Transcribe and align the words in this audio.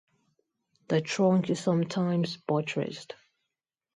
The 0.87 0.99
trunk 1.01 1.51
is 1.51 1.59
sometimes 1.59 2.35
buttressed. 2.37 3.13